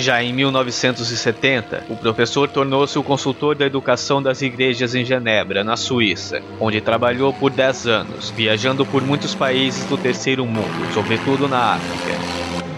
Já 0.00 0.22
em 0.22 0.32
1970, 0.32 1.84
o 1.90 1.94
professor 1.94 2.48
tornou-se 2.48 2.98
o 2.98 3.02
consultor 3.02 3.54
da 3.54 3.66
educação 3.66 4.22
das 4.22 4.40
igrejas 4.40 4.94
em 4.94 5.04
Genebra, 5.04 5.62
na 5.62 5.76
Suíça, 5.76 6.40
onde 6.58 6.80
trabalhou 6.80 7.34
por 7.34 7.50
10 7.50 7.86
anos, 7.86 8.30
viajando 8.30 8.86
por 8.86 9.02
muitos 9.02 9.34
países 9.34 9.84
do 9.84 9.98
terceiro 9.98 10.46
mundo, 10.46 10.94
sobretudo 10.94 11.46
na 11.46 11.74
África. 11.74 12.18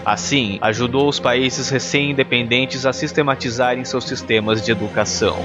Assim, 0.05 0.57
ajudou 0.61 1.07
os 1.07 1.17
países 1.17 1.69
recém-independentes 1.69 2.85
a 2.85 2.91
sistematizarem 2.91 3.85
seus 3.85 4.03
sistemas 4.03 4.61
de 4.61 4.73
educação. 4.73 5.37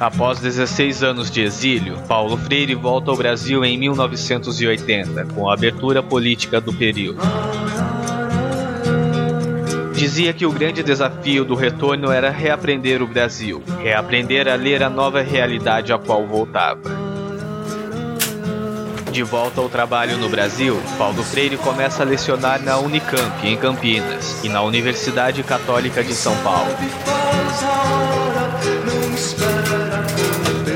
Após 0.00 0.38
16 0.38 1.02
anos 1.02 1.30
de 1.30 1.42
exílio, 1.42 1.98
Paulo 2.08 2.34
Freire 2.38 2.74
volta 2.74 3.10
ao 3.10 3.16
Brasil 3.18 3.62
em 3.62 3.76
1980, 3.76 5.26
com 5.34 5.50
a 5.50 5.52
abertura 5.52 6.02
política 6.02 6.58
do 6.58 6.72
período. 6.72 7.20
Dizia 9.92 10.32
que 10.32 10.46
o 10.46 10.52
grande 10.52 10.82
desafio 10.82 11.44
do 11.44 11.54
retorno 11.54 12.10
era 12.10 12.30
reaprender 12.30 13.02
o 13.02 13.06
Brasil, 13.06 13.62
reaprender 13.82 14.48
a 14.48 14.54
ler 14.54 14.82
a 14.82 14.88
nova 14.88 15.20
realidade 15.20 15.92
a 15.92 15.98
qual 15.98 16.26
voltava. 16.26 16.80
De 19.12 19.22
volta 19.22 19.60
ao 19.60 19.68
trabalho 19.68 20.16
no 20.16 20.30
Brasil, 20.30 20.80
Paulo 20.96 21.22
Freire 21.22 21.58
começa 21.58 22.02
a 22.02 22.06
lecionar 22.06 22.62
na 22.62 22.78
Unicamp, 22.78 23.46
em 23.46 23.54
Campinas, 23.54 24.42
e 24.42 24.48
na 24.48 24.62
Universidade 24.62 25.42
Católica 25.42 26.02
de 26.02 26.14
São 26.14 26.34
Paulo. 26.38 26.70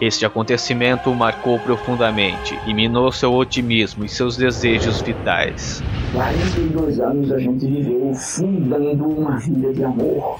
Este 0.00 0.24
acontecimento 0.24 1.10
o 1.10 1.14
marcou 1.14 1.58
profundamente 1.58 2.56
e 2.66 2.72
minou 2.72 3.10
seu 3.10 3.34
otimismo 3.34 4.04
e 4.04 4.08
seus 4.08 4.36
desejos 4.36 5.02
vitais. 5.02 5.82
42 6.12 7.00
anos 7.00 7.32
a 7.32 7.38
gente 7.38 7.66
viveu 7.66 8.14
fundando 8.14 9.08
uma 9.08 9.36
vida 9.38 9.72
de 9.72 9.82
amor. 9.82 10.38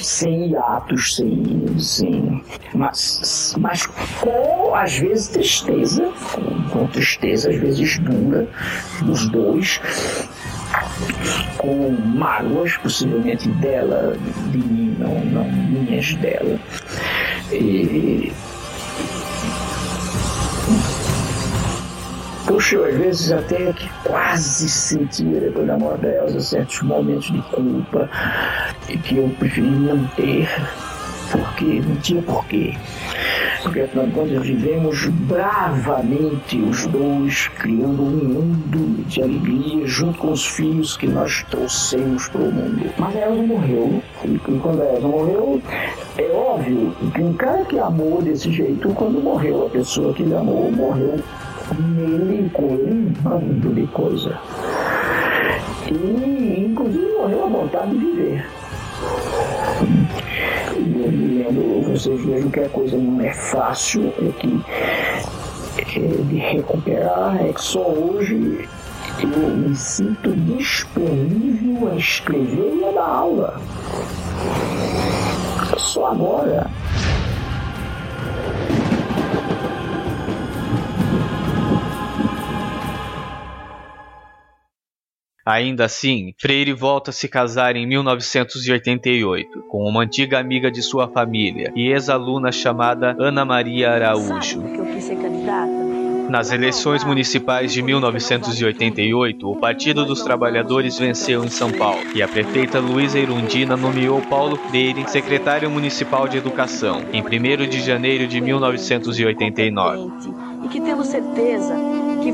Sem 0.00 0.50
hiatos, 0.50 1.14
sem. 1.14 1.78
sem 1.78 2.42
mas, 2.74 3.54
mas 3.58 3.86
com, 3.86 4.74
às 4.74 4.98
vezes, 4.98 5.28
tristeza, 5.28 6.12
com, 6.32 6.62
com 6.70 6.86
tristeza, 6.88 7.48
às 7.48 7.56
vezes 7.56 7.98
dura, 8.00 8.48
dos 9.02 9.28
dois, 9.28 9.80
com 11.58 11.90
mágoas, 11.90 12.76
possivelmente 12.78 13.48
dela, 13.48 14.16
de 14.50 14.58
mim, 14.58 14.96
não, 14.98 15.24
não 15.26 15.52
minhas 15.52 16.14
dela. 16.16 16.58
E, 17.52 18.32
Puxa, 22.46 22.78
às 22.86 22.96
vezes 22.96 23.32
até 23.32 23.72
que 23.72 23.88
quase 24.04 24.68
sentia 24.68 25.40
depois 25.40 25.66
da 25.66 25.78
morte 25.78 26.02
da 26.02 26.08
Elsa 26.08 26.40
certos 26.40 26.82
momentos 26.82 27.30
de 27.30 27.40
culpa 27.42 28.10
e 28.88 28.98
que 28.98 29.16
eu 29.16 29.28
preferi 29.38 29.66
não 29.66 30.04
ter, 30.08 30.48
porque 31.30 31.80
não 31.80 31.96
tinha 31.96 32.22
porquê 32.22 32.74
porque 33.62 33.80
afinal 33.80 34.06
de 34.06 34.12
contas 34.12 34.42
vivemos 34.42 35.06
bravamente 35.06 36.58
os 36.58 36.86
dois, 36.86 37.48
criando 37.58 38.02
um 38.02 38.10
mundo 38.10 39.04
de 39.06 39.22
alegria 39.22 39.86
junto 39.86 40.18
com 40.18 40.32
os 40.32 40.44
filhos 40.44 40.96
que 40.96 41.06
nós 41.06 41.44
trouxemos 41.48 42.28
para 42.28 42.40
o 42.40 42.52
mundo. 42.52 42.92
Mas 42.98 43.16
a 43.16 43.20
Elza 43.20 43.42
morreu, 43.42 44.02
e 44.24 44.38
quando 44.38 44.82
a 44.82 45.00
morreu, 45.00 45.62
é 46.18 46.32
óbvio 46.32 46.94
que 47.14 47.22
um 47.22 47.34
cara 47.34 47.64
que 47.64 47.78
amou 47.78 48.20
desse 48.22 48.50
jeito, 48.52 48.88
quando 48.94 49.22
morreu 49.22 49.66
a 49.66 49.70
pessoa 49.70 50.12
que 50.12 50.22
ele 50.22 50.34
amou, 50.34 50.70
morreu 50.70 51.18
nele, 51.78 52.50
com 52.50 52.66
ele, 52.70 52.92
um 52.92 53.12
bando 53.22 53.74
de 53.74 53.86
coisa. 53.88 54.38
E 55.90 56.66
inclusive 56.68 57.12
morreu 57.16 57.44
a 57.44 57.48
vontade 57.48 57.90
de 57.90 57.98
viver 57.98 58.44
quando 61.52 61.82
vocês 61.92 62.24
vejam 62.24 62.50
que 62.50 62.60
a 62.60 62.68
coisa 62.68 62.96
não 62.96 63.20
é 63.20 63.32
fácil, 63.32 64.12
é 64.18 64.32
que 64.40 65.98
é, 65.98 66.22
de 66.22 66.36
recuperar, 66.36 67.36
é 67.44 67.52
que 67.52 67.62
só 67.62 67.86
hoje 67.90 68.68
eu 69.20 69.28
me 69.28 69.76
sinto 69.76 70.30
disponível 70.32 71.90
a 71.92 71.96
escrever 71.96 72.78
e 72.80 72.84
a 72.84 72.92
dar 72.92 73.06
aula. 73.06 73.60
Só 75.78 76.06
agora. 76.06 76.70
Ainda 85.44 85.86
assim, 85.86 86.32
Freire 86.40 86.72
volta 86.72 87.10
a 87.10 87.12
se 87.12 87.28
casar 87.28 87.74
em 87.74 87.84
1988 87.84 89.62
com 89.68 89.82
uma 89.84 90.02
antiga 90.02 90.38
amiga 90.38 90.70
de 90.70 90.80
sua 90.80 91.08
família 91.08 91.72
e 91.74 91.88
ex-aluna 91.90 92.52
chamada 92.52 93.16
Ana 93.18 93.44
Maria 93.44 93.90
Araújo. 93.90 94.62
Nas 96.28 96.50
eleições 96.50 97.04
municipais 97.04 97.72
de 97.72 97.82
1988, 97.82 99.50
o 99.50 99.56
Partido 99.56 100.04
dos 100.04 100.22
Trabalhadores 100.22 100.98
venceu 100.98 101.44
em 101.44 101.48
São 101.48 101.70
Paulo 101.70 102.00
e 102.14 102.22
a 102.22 102.28
prefeita 102.28 102.78
Luísa 102.78 103.18
Irundina 103.18 103.76
nomeou 103.76 104.20
Paulo 104.22 104.56
Freire 104.56 105.08
secretário 105.08 105.70
municipal 105.70 106.26
de 106.26 106.38
Educação 106.38 107.02
em 107.12 107.22
1 107.22 107.68
de 107.68 107.80
janeiro 107.80 108.26
de 108.26 108.40
1989. 108.40 110.10
E 110.64 110.68
que 110.68 110.80
temos 110.80 111.08
certeza 111.08 111.74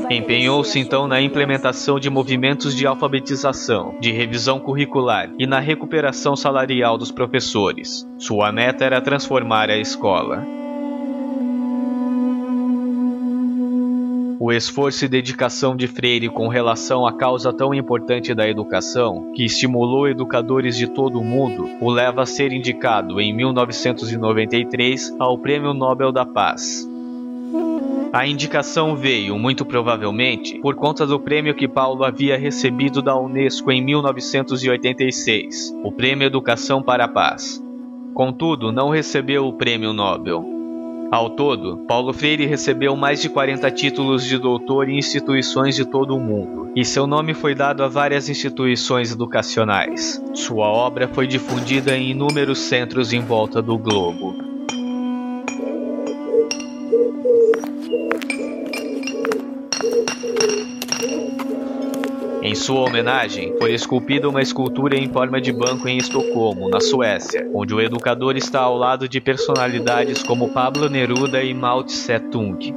Empenhou-se 0.09 0.77
então 0.77 1.07
na 1.07 1.19
implementação 1.19 1.99
de 1.99 2.11
movimentos 2.11 2.75
de 2.75 2.85
alfabetização, 2.85 3.95
de 3.99 4.11
revisão 4.11 4.59
curricular 4.59 5.31
e 5.39 5.47
na 5.47 5.59
recuperação 5.59 6.35
salarial 6.35 6.95
dos 6.95 7.11
professores. 7.11 8.07
Sua 8.17 8.51
meta 8.51 8.85
era 8.85 9.01
transformar 9.01 9.69
a 9.69 9.77
escola. 9.77 10.45
O 14.41 14.53
esforço 14.53 15.03
e 15.03 15.09
dedicação 15.09 15.75
de 15.75 15.85
Freire 15.85 16.29
com 16.29 16.47
relação 16.47 17.05
à 17.05 17.11
causa 17.11 17.51
tão 17.51 17.73
importante 17.73 18.33
da 18.33 18.47
educação, 18.47 19.33
que 19.35 19.43
estimulou 19.43 20.07
educadores 20.07 20.77
de 20.77 20.87
todo 20.87 21.19
o 21.19 21.23
mundo, 21.25 21.69
o 21.81 21.89
leva 21.91 22.21
a 22.21 22.25
ser 22.25 22.53
indicado 22.53 23.19
em 23.19 23.35
1993 23.35 25.13
ao 25.19 25.37
Prêmio 25.37 25.73
Nobel 25.73 26.13
da 26.13 26.25
Paz. 26.25 26.87
A 28.13 28.25
indicação 28.25 28.95
veio, 28.95 29.37
muito 29.37 29.65
provavelmente, 29.65 30.57
por 30.61 30.73
conta 30.73 31.05
do 31.05 31.19
prêmio 31.19 31.53
que 31.53 31.67
Paulo 31.67 32.05
havia 32.05 32.37
recebido 32.37 33.01
da 33.01 33.19
Unesco 33.19 33.69
em 33.69 33.83
1986, 33.83 35.73
o 35.83 35.91
Prêmio 35.91 36.25
Educação 36.25 36.81
para 36.81 37.03
a 37.03 37.09
Paz. 37.09 37.61
Contudo, 38.13 38.71
não 38.71 38.89
recebeu 38.89 39.45
o 39.45 39.53
prêmio 39.53 39.91
Nobel. 39.91 40.48
Ao 41.11 41.27
todo, 41.27 41.77
Paulo 41.87 42.13
Freire 42.13 42.45
recebeu 42.45 42.95
mais 42.95 43.19
de 43.19 43.29
40 43.29 43.71
títulos 43.71 44.23
de 44.23 44.37
doutor 44.37 44.87
em 44.87 44.99
instituições 44.99 45.75
de 45.75 45.83
todo 45.83 46.15
o 46.15 46.19
mundo, 46.19 46.71
e 46.75 46.85
seu 46.85 47.07
nome 47.07 47.33
foi 47.33 47.55
dado 47.55 47.83
a 47.83 47.87
várias 47.87 48.29
instituições 48.29 49.11
educacionais. 49.11 50.23
Sua 50.35 50.67
obra 50.67 51.07
foi 51.07 51.25
difundida 51.25 51.97
em 51.97 52.11
inúmeros 52.11 52.59
centros 52.59 53.11
em 53.11 53.21
volta 53.21 53.59
do 53.59 53.75
globo. 53.75 54.58
Em 62.49 62.55
sua 62.55 62.79
homenagem, 62.79 63.55
foi 63.59 63.75
esculpida 63.75 64.27
uma 64.27 64.41
escultura 64.41 64.97
em 64.97 65.07
forma 65.07 65.39
de 65.39 65.53
banco 65.53 65.87
em 65.87 65.99
Estocolmo, 65.99 66.67
na 66.67 66.79
Suécia, 66.79 67.47
onde 67.53 67.75
o 67.75 67.79
educador 67.79 68.35
está 68.35 68.61
ao 68.61 68.75
lado 68.75 69.07
de 69.07 69.21
personalidades 69.21 70.23
como 70.23 70.51
Pablo 70.51 70.89
Neruda 70.89 71.43
e 71.43 71.53
Mao 71.53 71.83
Tse-tung. 71.83 72.73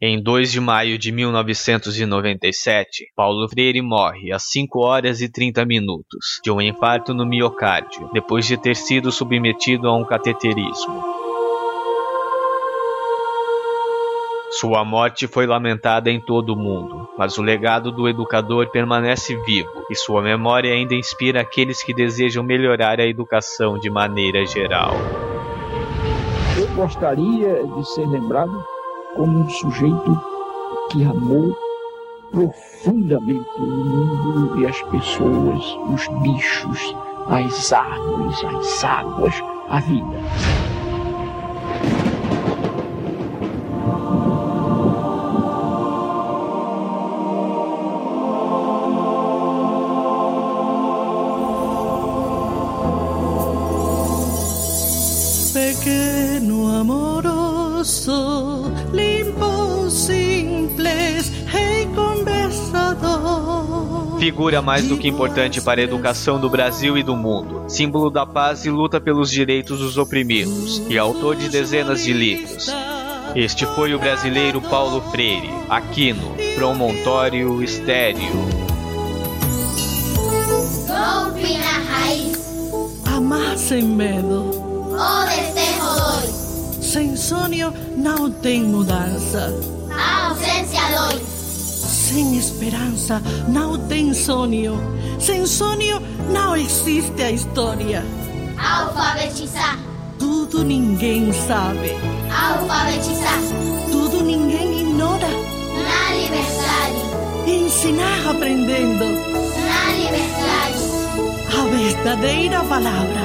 Em 0.00 0.22
2 0.22 0.52
de 0.52 0.60
maio 0.60 0.96
de 0.96 1.10
1997, 1.10 3.06
Paulo 3.16 3.48
Freire 3.48 3.82
morre 3.82 4.30
às 4.30 4.44
5 4.44 4.78
horas 4.78 5.20
e 5.20 5.28
30 5.28 5.64
minutos 5.64 6.38
de 6.40 6.52
um 6.52 6.60
infarto 6.60 7.12
no 7.12 7.26
miocárdio, 7.26 8.08
depois 8.12 8.46
de 8.46 8.56
ter 8.56 8.76
sido 8.76 9.10
submetido 9.10 9.88
a 9.88 9.96
um 9.96 10.04
cateterismo. 10.04 11.23
Sua 14.60 14.84
morte 14.84 15.26
foi 15.26 15.46
lamentada 15.46 16.08
em 16.08 16.20
todo 16.20 16.50
o 16.50 16.56
mundo, 16.56 17.08
mas 17.18 17.36
o 17.38 17.42
legado 17.42 17.90
do 17.90 18.08
educador 18.08 18.70
permanece 18.70 19.34
vivo 19.44 19.84
e 19.90 19.96
sua 19.96 20.22
memória 20.22 20.72
ainda 20.72 20.94
inspira 20.94 21.40
aqueles 21.40 21.82
que 21.82 21.92
desejam 21.92 22.44
melhorar 22.44 23.00
a 23.00 23.06
educação 23.06 23.76
de 23.80 23.90
maneira 23.90 24.46
geral. 24.46 24.92
Eu 26.56 26.68
gostaria 26.76 27.66
de 27.66 27.94
ser 27.94 28.06
lembrado 28.06 28.64
como 29.16 29.40
um 29.40 29.48
sujeito 29.48 30.20
que 30.92 31.02
amou 31.02 31.56
profundamente 32.30 33.50
o 33.58 33.66
mundo 33.66 34.60
e 34.60 34.66
as 34.66 34.80
pessoas, 34.82 35.64
os 35.92 36.06
bichos, 36.22 36.96
as 37.26 37.72
árvores, 37.72 38.44
as 38.44 38.84
águas, 38.84 39.34
a 39.68 39.80
vida. 39.80 40.63
Figura 64.34 64.60
mais 64.60 64.88
do 64.88 64.98
que 64.98 65.06
importante 65.06 65.60
para 65.60 65.80
a 65.80 65.84
educação 65.84 66.40
do 66.40 66.50
Brasil 66.50 66.98
e 66.98 67.04
do 67.04 67.14
mundo, 67.14 67.66
símbolo 67.68 68.10
da 68.10 68.26
paz 68.26 68.64
e 68.64 68.68
luta 68.68 69.00
pelos 69.00 69.30
direitos 69.30 69.78
dos 69.78 69.96
oprimidos, 69.96 70.82
e 70.88 70.98
autor 70.98 71.36
de 71.36 71.48
dezenas 71.48 72.02
de 72.02 72.12
livros. 72.12 72.66
Este 73.36 73.64
foi 73.64 73.94
o 73.94 73.98
brasileiro 74.00 74.60
Paulo 74.60 75.00
Freire, 75.12 75.48
aqui 75.70 76.12
no 76.12 76.34
Promontório 76.56 77.62
Estéreo. 77.62 78.32
Golpe 80.88 81.56
na 81.56 81.78
raiz, 81.92 82.36
Amar 83.06 83.56
sem 83.56 83.84
medo, 83.84 84.50
o 84.50 85.24
desejo 85.26 85.94
dói, 85.96 86.82
sem 86.82 87.16
sonho 87.16 87.72
não 87.96 88.28
tem 88.28 88.64
mudança. 88.64 89.54
a 89.96 90.30
ausência 90.30 90.80
dói, 90.90 91.22
Sem 92.14 92.36
esperança 92.38 93.20
não 93.48 93.76
tem 93.88 94.14
sonho. 94.14 94.78
Sem 95.18 95.44
sonho 95.46 96.00
não 96.30 96.54
existe 96.54 97.20
a 97.20 97.32
história. 97.32 98.04
alfabetizar, 98.56 99.76
Tudo 100.16 100.62
ninguém 100.62 101.32
sabe. 101.32 101.90
alfabetizar, 102.30 103.40
Tudo 103.90 104.22
ninguém 104.22 104.82
ignora. 104.82 105.26
na 105.28 106.14
liberdade, 106.14 107.50
Ensinar 107.50 108.30
aprendendo 108.30 109.06
na 109.06 109.92
liberdade, 109.98 110.78
a 111.52 111.64
verdadeira 111.76 112.62
palavra. 112.62 113.22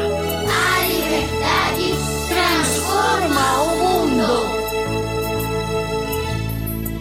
a 0.50 0.88
liberdade 0.88 1.94
transforma 2.28 3.62
o 3.62 4.08
mundo. 4.08 4.59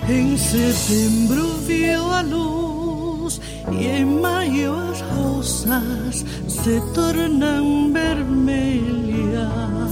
Em 0.09 0.39
setembro 0.39 1.59
viu 1.67 2.11
a 2.11 2.23
luz 2.23 3.39
e 3.71 3.87
em 3.87 4.07
maio 4.07 4.73
as 4.75 5.03
rosas 5.03 6.25
se 6.49 6.81
tornam 6.95 7.93
vermelhas. 7.93 9.88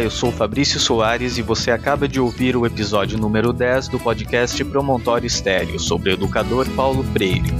Olá, 0.00 0.06
eu 0.06 0.10
sou 0.10 0.32
Fabrício 0.32 0.80
Soares 0.80 1.36
e 1.36 1.42
você 1.42 1.70
acaba 1.70 2.08
de 2.08 2.18
ouvir 2.18 2.56
o 2.56 2.64
episódio 2.64 3.18
número 3.18 3.52
10 3.52 3.88
do 3.88 4.00
podcast 4.00 4.64
Promontório 4.64 5.26
Estéreo 5.26 5.78
sobre 5.78 6.08
o 6.08 6.14
educador 6.14 6.66
Paulo 6.70 7.04
Freire. 7.12 7.52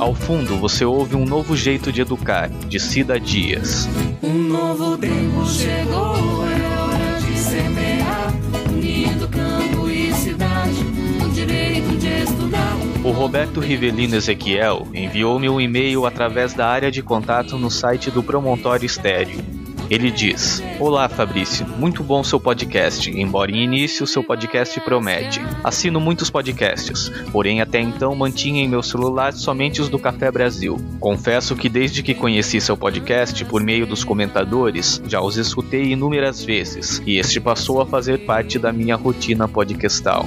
Ao 0.00 0.12
fundo, 0.16 0.56
você 0.56 0.84
ouve 0.84 1.14
um 1.14 1.24
novo 1.24 1.56
jeito 1.56 1.92
de 1.92 2.00
educar, 2.00 2.48
de 2.48 2.80
Cida 2.80 3.20
Dias. 3.20 3.88
Um 4.20 4.34
novo 4.34 4.98
tempo 4.98 5.46
chegou, 5.46 6.44
é 6.44 6.80
hora 6.80 7.20
de 7.20 7.38
semear, 7.38 8.34
unindo 8.68 9.28
campo 9.28 9.88
e 9.88 10.12
cidade, 10.12 10.84
o 11.24 11.28
direito 11.30 11.96
de 11.98 12.24
estudar. 12.24 12.76
O 13.04 13.12
Roberto 13.12 13.60
Rivelino 13.60 14.16
Ezequiel 14.16 14.88
enviou-me 14.92 15.48
um 15.48 15.60
e-mail 15.60 16.04
através 16.04 16.52
da 16.52 16.66
área 16.66 16.90
de 16.90 17.00
contato 17.00 17.56
no 17.56 17.70
site 17.70 18.10
do 18.10 18.24
Promontório 18.24 18.86
Estéreo. 18.86 19.57
Ele 19.90 20.10
diz: 20.10 20.62
Olá 20.78 21.08
Fabrício, 21.08 21.66
muito 21.66 22.02
bom 22.02 22.22
seu 22.22 22.38
podcast, 22.38 23.10
embora 23.10 23.50
em 23.50 23.64
início 23.64 24.06
seu 24.06 24.22
podcast 24.22 24.78
promete. 24.80 25.40
Assino 25.64 25.98
muitos 25.98 26.28
podcasts, 26.28 27.10
porém 27.32 27.60
até 27.60 27.80
então 27.80 28.14
mantinha 28.14 28.62
em 28.62 28.68
meu 28.68 28.82
celular 28.82 29.32
somente 29.32 29.80
os 29.80 29.88
do 29.88 29.98
Café 29.98 30.30
Brasil. 30.30 30.76
Confesso 31.00 31.56
que 31.56 31.68
desde 31.68 32.02
que 32.02 32.14
conheci 32.14 32.60
seu 32.60 32.76
podcast 32.76 33.44
por 33.46 33.62
meio 33.62 33.86
dos 33.86 34.04
comentadores, 34.04 35.02
já 35.06 35.22
os 35.22 35.38
escutei 35.38 35.92
inúmeras 35.92 36.44
vezes, 36.44 37.02
e 37.06 37.16
este 37.16 37.40
passou 37.40 37.80
a 37.80 37.86
fazer 37.86 38.26
parte 38.26 38.58
da 38.58 38.72
minha 38.72 38.96
rotina 38.96 39.48
podcastal. 39.48 40.26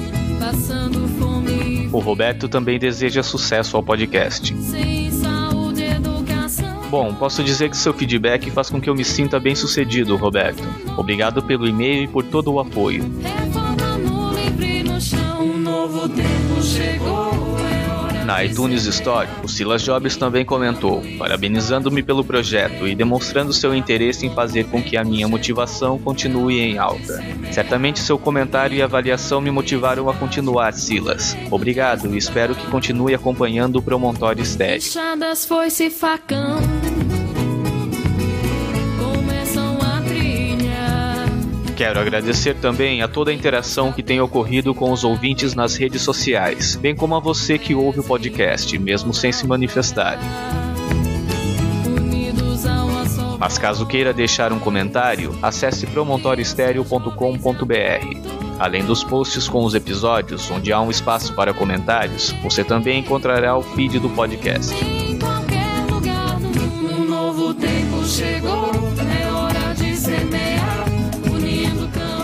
O 1.92 2.00
Roberto 2.00 2.48
também 2.50 2.80
deseja 2.80 3.22
sucesso 3.22 3.78
ao 3.78 3.84
podcast. 3.84 4.54
educação. 4.54 5.01
Bom, 6.92 7.16
posso 7.16 7.42
dizer 7.42 7.70
que 7.70 7.78
seu 7.78 7.94
feedback 7.94 8.52
faz 8.52 8.70
com 8.70 8.82
que 8.82 8.90
eu 8.90 8.94
me 8.94 9.06
sinta 9.06 9.40
bem 9.40 9.56
sucedido, 9.56 10.18
Roberto. 10.18 10.62
Obrigado 10.98 11.42
pelo 11.42 11.66
e-mail 11.66 12.04
e 12.04 12.08
por 12.10 12.22
todo 12.22 12.52
o 12.52 12.60
apoio. 12.60 13.10
É 13.26 13.42
Na 18.26 18.46
iTunes. 18.46 18.86
Store, 18.86 19.28
o 19.44 19.48
Silas 19.48 19.84
Jobs 19.84 20.16
também 20.16 20.46
comentou, 20.46 21.04
parabenizando-me 21.18 22.02
pelo 22.02 22.24
projeto 22.24 22.88
e 22.88 22.96
demonstrando 22.96 23.52
seu 23.52 23.76
interesse 23.76 24.26
em 24.26 24.34
fazer 24.34 24.66
com 24.66 24.82
que 24.82 24.96
a 24.96 25.04
minha 25.04 25.28
motivação 25.28 26.00
continue 26.00 26.60
em 26.60 26.78
alta. 26.78 27.24
Certamente 27.52 28.00
seu 28.00 28.18
comentário 28.18 28.78
e 28.78 28.82
avaliação 28.82 29.42
me 29.42 29.52
motivaram 29.52 30.10
a 30.10 30.14
continuar, 30.14 30.74
Silas. 30.74 31.36
Obrigado 31.50 32.14
e 32.14 32.18
espero 32.18 32.56
que 32.56 32.66
continue 32.68 33.14
acompanhando 33.14 33.78
o 33.78 33.82
Promontório 33.82 34.42
Estéreo. 34.42 34.82
Quero 41.82 42.00
agradecer 42.00 42.54
também 42.58 43.02
a 43.02 43.08
toda 43.08 43.32
a 43.32 43.34
interação 43.34 43.92
que 43.92 44.04
tem 44.04 44.22
ocorrido 44.22 44.72
com 44.72 44.92
os 44.92 45.04
ouvintes 45.04 45.56
nas 45.56 45.76
redes 45.76 46.04
sociais, 46.04 46.76
bem 46.76 46.96
como 46.96 47.16
a 47.16 47.20
você 47.20 47.58
que 47.58 47.74
ouve 47.74 48.02
o 48.02 48.04
podcast, 48.04 48.78
mesmo 48.78 49.12
sem 49.12 49.32
se 49.32 49.48
manifestar. 49.48 50.20
Mas 53.40 53.58
caso 53.58 53.84
queira 53.88 54.14
deixar 54.14 54.54
um 54.54 54.60
comentário, 54.60 55.36
acesse 55.42 55.88
promontoriostereo.com.br. 55.88 58.60
Além 58.60 58.86
dos 58.86 59.04
posts 59.04 59.50
com 59.50 59.66
os 59.66 59.74
episódios, 59.74 60.52
onde 60.52 60.72
há 60.72 60.80
um 60.80 60.92
espaço 60.92 61.34
para 61.34 61.52
comentários, 61.52 62.30
você 62.44 62.64
também 62.64 63.00
encontrará 63.00 63.58
o 63.58 63.64
feed 63.64 63.98
do 63.98 64.12
podcast. 64.12 64.72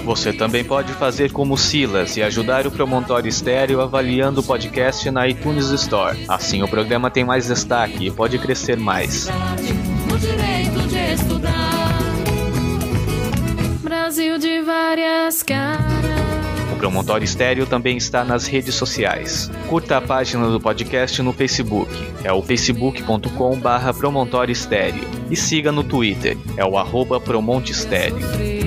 Você 0.08 0.32
também 0.32 0.63
pode 0.63 0.93
fazer 0.93 1.34
como 1.34 1.58
Silas 1.58 2.15
e 2.15 2.24
ajudar 2.24 2.65
o 2.65 2.72
Promontório 2.72 3.28
Estéreo 3.28 3.82
avaliando 3.82 4.39
o 4.39 4.43
podcast 4.43 5.12
na 5.12 5.28
iTunes 5.28 5.70
Store. 5.72 6.17
Assim 6.30 6.63
o 6.63 6.67
programa 6.67 7.12
tem 7.12 7.26
mais 7.26 7.48
destaque 7.48 8.08
e 8.08 8.10
pode 8.10 8.39
crescer 8.39 8.78
mais. 8.78 9.30
Brasil 13.84 14.38
de 14.38 14.62
várias 14.62 15.43
caras. 15.43 15.78
O 16.72 16.78
Promontório 16.78 17.26
Estéreo 17.26 17.65
também 17.65 17.98
está 17.98 18.24
nas 18.24 18.48
redes 18.48 18.76
sociais. 18.76 19.52
Curta 19.67 19.98
a 19.98 20.02
página 20.02 20.50
do 20.50 20.58
podcast 20.58 21.22
no 21.22 21.34
Facebook, 21.34 21.93
é 22.24 22.32
o 22.32 22.41
facebook.com 22.41 23.60
barra 23.60 23.93
Promontório 23.93 24.54
Estéreo. 24.54 25.04
E 25.30 25.36
siga 25.36 25.70
no 25.70 25.84
Twitter, 25.84 26.38
é 26.56 26.63
o 26.63 26.78
arroba 26.78 27.20
Promonte 27.20 27.74
Estéreo. 27.74 28.66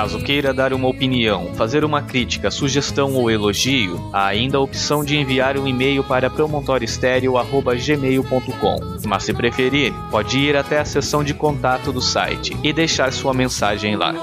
Caso 0.00 0.18
queira 0.18 0.54
dar 0.54 0.72
uma 0.72 0.88
opinião, 0.88 1.52
fazer 1.56 1.84
uma 1.84 2.00
crítica, 2.00 2.50
sugestão 2.50 3.12
ou 3.12 3.30
elogio, 3.30 4.00
há 4.14 4.28
ainda 4.28 4.56
a 4.56 4.60
opção 4.62 5.04
de 5.04 5.14
enviar 5.14 5.58
um 5.58 5.66
e-mail 5.66 6.02
para 6.02 6.30
promontorioestereo.gmail.com. 6.30 8.76
Mas 9.06 9.24
se 9.24 9.34
preferir, 9.34 9.92
pode 10.10 10.38
ir 10.38 10.56
até 10.56 10.80
a 10.80 10.86
seção 10.86 11.22
de 11.22 11.34
contato 11.34 11.92
do 11.92 12.00
site 12.00 12.56
e 12.64 12.72
deixar 12.72 13.12
sua 13.12 13.34
mensagem 13.34 13.94
lá. 13.94 14.14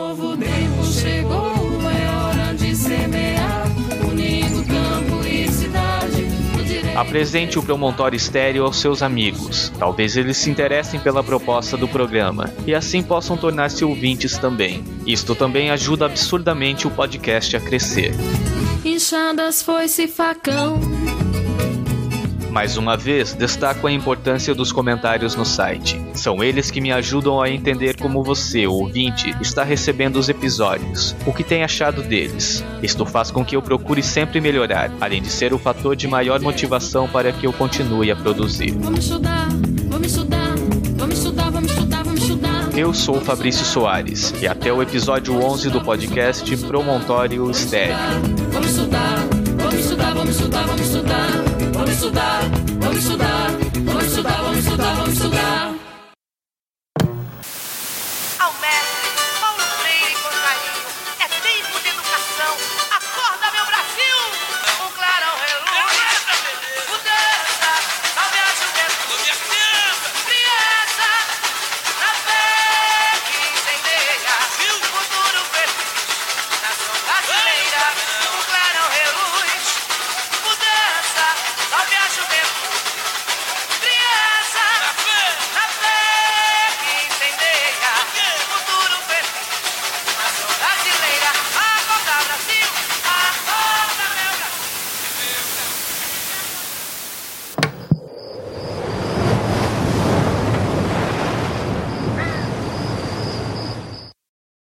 Apresente 6.98 7.60
o 7.60 7.62
Promontório 7.62 8.18
Estéreo 8.18 8.64
aos 8.64 8.82
seus 8.82 9.04
amigos. 9.04 9.72
Talvez 9.78 10.18
eles 10.18 10.36
se 10.36 10.50
interessem 10.50 11.00
pela 11.00 11.24
proposta 11.24 11.78
do 11.78 11.88
programa 11.88 12.52
e 12.66 12.74
assim 12.74 13.04
possam 13.04 13.38
tornar-se 13.38 13.86
ouvintes 13.86 14.36
também. 14.40 14.84
Isto 15.06 15.36
também 15.36 15.70
ajuda 15.70 16.08
absurdamente 16.08 16.88
o 16.88 16.92
podcast 16.92 17.56
a 17.56 17.62
crescer. 17.62 18.16
Inchadas 18.84 19.62
foi-se 19.62 20.08
facão. 20.08 20.80
Mais 22.58 22.76
uma 22.76 22.98
vez, 22.98 23.36
destaco 23.36 23.86
a 23.86 23.92
importância 23.92 24.56
dos 24.56 24.72
comentários 24.72 25.36
no 25.36 25.46
site. 25.46 26.02
São 26.16 26.44
eles 26.44 26.72
que 26.72 26.82
me 26.82 26.92
ajudam 26.92 27.40
a 27.40 27.48
entender 27.48 27.96
como 27.96 28.24
você, 28.24 28.66
ouvinte, 28.66 29.30
está 29.40 29.64
recebendo 29.64 30.16
os 30.16 30.28
episódios, 30.28 31.16
o 31.28 31.32
que 31.32 31.44
tem 31.44 31.64
achado 31.64 32.02
deles. 32.02 32.66
Isto 32.82 33.06
faz 33.06 33.30
com 33.30 33.46
que 33.46 33.56
eu 33.56 33.62
procure 33.62 34.02
sempre 34.02 34.42
melhorar, 34.42 34.92
além 35.00 35.22
de 35.22 35.30
ser 35.30 35.54
o 35.54 35.60
fator 35.60 35.96
de 35.96 36.08
maior 36.08 36.40
motivação 36.42 37.08
para 37.08 37.32
que 37.32 37.46
eu 37.46 37.54
continue 37.54 38.10
a 38.10 38.16
produzir. 38.16 38.72
Vamos 38.72 39.02
estudar, 39.02 39.50
vamos 39.88 40.08
estudar, 40.08 40.56
vamos 40.96 41.16
estudar, 41.16 41.52
vamos 41.52 41.72
estudar, 41.72 42.04
vamos 42.04 42.22
estudar. 42.24 42.70
Eu 42.76 42.92
sou 42.92 43.18
o 43.18 43.22
Fabrício 43.22 43.66
Soares 43.66 44.34
e 44.42 44.48
até 44.48 44.74
o 44.74 44.82
episódio 44.82 45.40
11 45.40 45.70
do 45.70 45.80
podcast 45.80 46.58
Promontório 46.58 47.52
Estéreo. 47.52 47.96
Vamos 48.52 48.72
estudar, 48.72 49.28
vamos 49.58 49.76
estudar, 49.76 50.14
vamos 50.16 50.36
estudar, 50.36 50.66
vamos 50.66 50.82
estudar, 50.82 51.57
vamos 51.78 51.92
estudar, 51.92 52.42
vamos 52.80 52.98
estudar, 52.98 53.52
vamos 53.86 54.04
estudar, 54.06 54.17